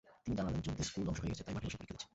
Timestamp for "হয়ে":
1.21-1.31